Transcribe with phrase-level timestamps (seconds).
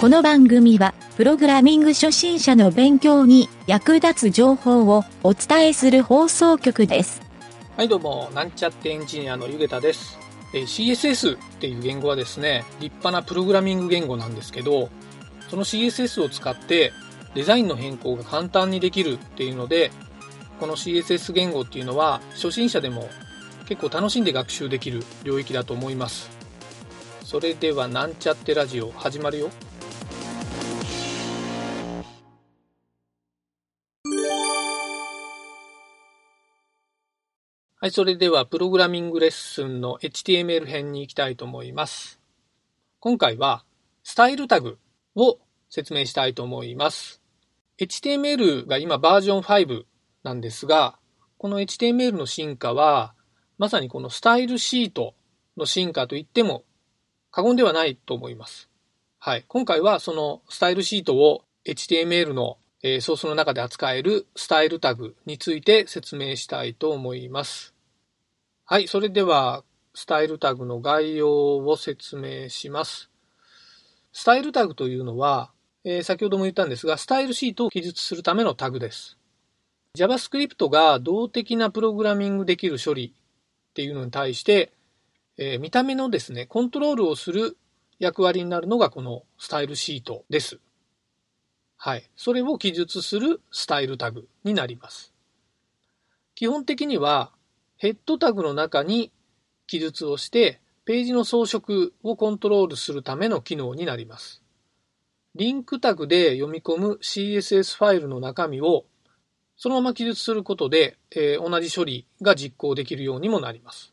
[0.00, 7.20] この番組は、プログラミング初心者の勉強に役立つ情報をお伝えする放送局です。
[7.76, 10.16] はいどうも、なんちゃってエンジニアのゆげたです。
[10.54, 14.88] え CSS っていう言語はですね、立派なプログラミング言語なんですけど、
[15.50, 16.92] その CSS を使って
[17.34, 19.90] デザインの変更が簡単にできるっていうので、
[20.60, 23.10] この CSS 言語っていうのは初心者でも
[23.66, 26.30] 結構楽しんで学習できる領域だと思います。
[27.24, 29.50] それではなんちゃってラジオ始まるよ。
[37.80, 42.20] はい、それではプログラミングレッスンの HTML 編に行きたいと思います。
[42.98, 43.64] 今回は
[44.02, 44.78] スタイルタグ
[45.14, 45.38] を
[45.70, 47.22] 説明したいと思います。
[47.78, 49.84] HTML が今バージョン5
[50.24, 50.98] なんですが、
[51.36, 53.14] この HTML の進化は
[53.58, 55.14] まさにこのスタイルシート
[55.56, 56.64] の進化と言っても
[57.30, 58.68] 過言ではないと思います。
[59.20, 59.44] はい。
[59.46, 62.58] 今回はそのスタイルシートを HTML の
[63.00, 67.74] ソースの中で扱えるスタイルタグについて説明したいと思います。
[68.70, 68.86] はい。
[68.86, 73.08] それでは、スタイルタグの概要を説明します。
[74.12, 75.50] スタイルタグというのは、
[75.84, 79.16] えー先ほども言ったんですが、スタイルシートを記述するためのタグです。
[79.96, 83.14] JavaScript が動的なプログラミングできる処理
[83.70, 84.70] っていうのに対して、
[85.38, 87.56] えー見た目のですね、コントロールをする
[87.98, 90.60] 役割になるのがこのスタイルシートです。
[91.78, 92.06] はい。
[92.16, 95.14] それを記述するスタイルタグになります。
[96.34, 97.32] 基本的には、
[97.78, 99.10] ヘッドタグの中に
[99.66, 104.42] 記述をして、ページの装飾をコントロールするための機能になります。
[105.34, 108.84] リンクタグで読み込む CSS ファイルの中身を
[109.60, 113.92] そのまま記述することで、えー同じ処理が実行できるようにもなります。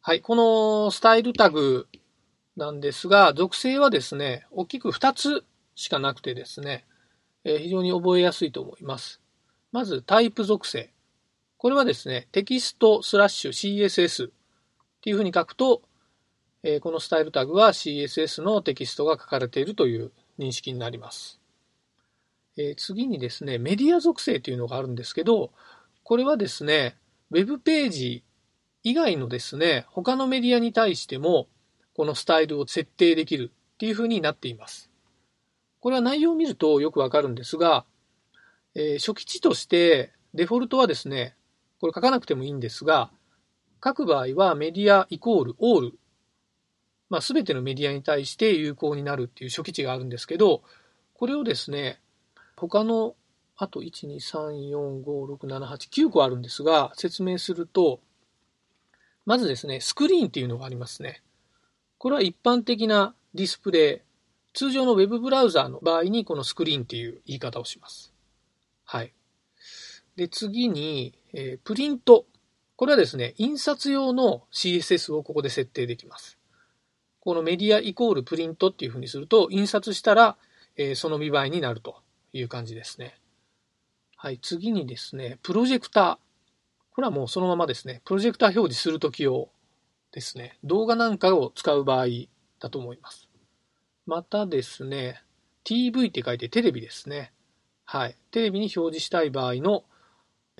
[0.00, 0.20] はい。
[0.20, 1.86] このスタイルタグ
[2.56, 5.44] なんですが、属性はですね、大きく2つ
[5.76, 6.84] しかなくてですね、
[7.44, 9.20] えー非常に覚えやすいと思います。
[9.70, 10.92] まずタイプ属性。
[11.58, 14.30] これはですね、テキストスラッシュ CSS っ
[15.02, 15.82] ていうふうに書くと、
[16.62, 21.40] えーこのスタイルタグは CSS のテキストが書かれているという認識になります。
[22.56, 25.50] えー次にですね、メディア属性というのがあるんですけど、
[26.04, 26.96] これはですね、
[27.32, 28.22] ウェブページ
[28.84, 31.48] 以外のですね、他のメディアに対しても、
[31.92, 34.92] このスタイルを設定できるっていうふうになっています。
[35.80, 37.84] これは内容を見るとよくわかるんですが、
[38.76, 41.34] えー初期値としてデフォルトはですね、
[41.80, 43.10] これ書かなくてもいいんですが、
[43.82, 45.98] 書く場合はメディアイコールオール、
[47.08, 50.62] まあ、全てのメディアに対して有効になるっていう初期値があるんですけど、
[51.14, 52.00] これをですね、
[52.56, 53.14] 他の、
[53.56, 58.00] あと1、2、3、4、5、6、7、8、9個あるんですが、説明すると、
[59.24, 61.22] まずですね、スクリーンっていうのがありますね。
[61.98, 64.00] これは一般的なディスプレイ、
[64.54, 68.12] 通常のウェブブラウザーの場合にこのスクリーンっていう言い方をします。
[68.84, 69.12] はい。
[70.18, 72.26] で、次に、えープリント。
[72.74, 76.38] これはですね、印刷用の CSS をここで設定できます。
[77.20, 80.36] このメディアイコールプリントっていうふうにすると、印刷したら、
[80.76, 82.02] えーその見栄えになると
[82.32, 83.16] いう感じですね。
[84.16, 84.40] はい。
[84.40, 86.18] 次にですね、プロジェクター。
[86.90, 89.50] これはもうそのままですね、プロジェクター表示するとき用
[90.10, 92.06] ですね、動画なんかを使う場合
[92.58, 93.28] だと思います。
[94.04, 95.22] またですね、
[95.62, 97.32] TV って書いてテレビですね。
[97.84, 98.16] はい。
[98.32, 99.84] テレビに表示したい場合の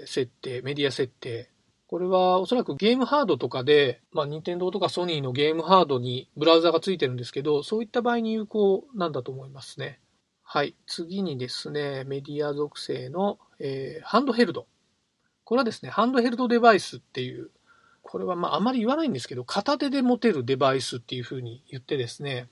[0.06, 1.50] 設定、メディア設定。
[1.86, 10.00] これはおそらくゲームハードとかで、まあ、任天堂とかソニーのゲームハードにブラウザがついてるんですけど、そういった場合に有効なんだと思いますね。
[10.42, 10.74] はい。
[10.86, 14.66] 次にですね、メディア属性の、えーハンドヘルド。
[15.44, 17.50] これはですね、ハンドヘルドデバイスっていう、
[18.02, 22.48] これはまああまり言わないんですけど、片手で持てるデバイスっていうふうに言ってですね、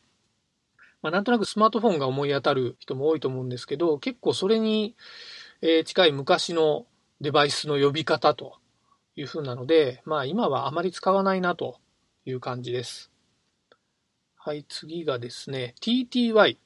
[1.03, 4.97] まあ、なんとなくスマートフォンが思い当たる人も多いと思うんですけど、結構それに
[5.85, 6.87] 近い昔の
[7.21, 8.59] デバイスの呼び方と
[9.17, 11.79] いうふうなので、まあ今はあまり使わないなと
[12.25, 13.11] いう感じです。
[14.37, 16.59] はい、次がですね、TTY。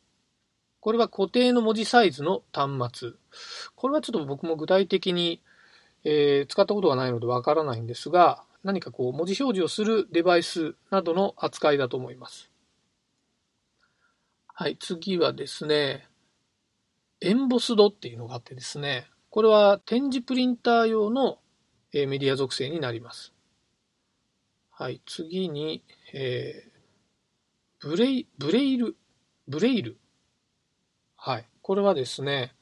[0.80, 3.10] これは固定の文字サイズの端末。
[3.74, 5.40] これはちょっと僕も具体的に、
[6.04, 12.50] えー使ったことがないのでわからないんですが、何かこう文字表示をするデバイスなどの扱いだと思います。
[14.46, 16.06] はい、次はですね、
[17.22, 21.38] エンボスドっていうのがあってですね、これは展示プリンター用の
[21.92, 23.32] メディア属性になります。
[24.70, 25.82] はい、次に、
[26.12, 26.70] えー
[27.82, 28.94] ブレイ、ブレイル、
[29.48, 29.96] ブレイル。
[31.16, 32.54] はい、これはですね、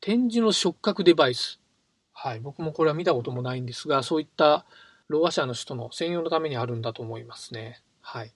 [0.00, 1.60] 展示の触覚デバイス。
[2.14, 4.64] はい、僕もこれは見たこともないんですが、そういった
[5.08, 7.82] ろう者の人の専用のためにあるんだと思いますね。
[8.00, 8.32] はい。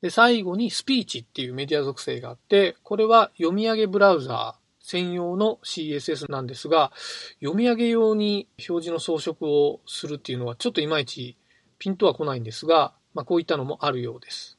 [0.00, 4.59] で、最後にスピーチっていうメディア属性があって、これは読み上げブラウザー
[4.90, 6.90] 専用の CSS なんですが、
[7.38, 11.36] 読み上げ用に表示の装飾をするっていうのはちょっといまいち
[11.78, 14.58] ピンとは来ないんですが、まあ、こういったのもあるようです。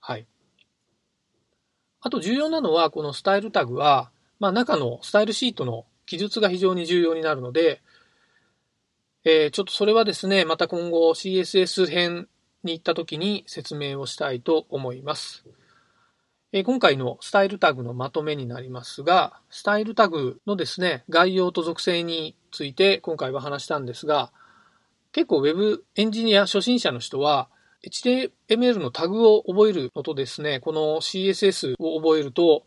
[0.00, 0.26] はい。
[2.00, 7.80] あと重要なのは、このスタイルタグは、まあ、中のスタイルシートの記述が非常に重要になるので、
[9.24, 12.28] えー、ちょっとそれはですね、また今後 CSS 編
[12.62, 15.44] に行った時に説明をしたいと思います。
[16.50, 24.32] え、今回のスタイルタグのまとめになりますが、スタイルタグのですね、概要と属性について今回は話したんですが、
[25.12, 27.50] 結構 Web エンジニア初心者の人は
[27.84, 32.64] HTML のタグを覚えるのとですね、この CSS を覚えると、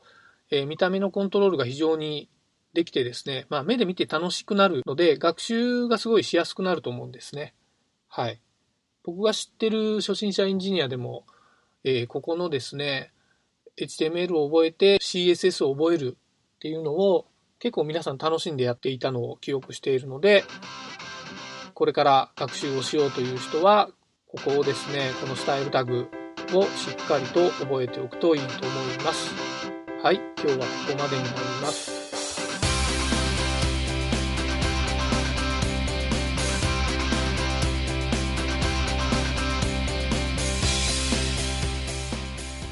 [0.51, 2.29] え、見た目のコントロールが非常に
[2.73, 7.55] できてですね、まあ、目で見て楽しくなるので、学習がすごいしやすくなると思うんですね。
[8.07, 8.39] はい。
[9.03, 11.25] 僕が知ってる初心者エンジニアでも、
[11.83, 13.10] えー、ここのですね、
[13.77, 17.25] HTML を覚えて CSS を覚えるっていうのを
[17.59, 20.43] 結構皆さん楽しんでやっていたのを記憶しているので、
[21.75, 23.89] これから学習をしようという人は、
[24.27, 26.07] ここをですね、このスタイルタグ
[26.53, 29.33] をしっかりと覚えておくといいと思います。
[30.01, 32.00] はい、今日はここまでになります。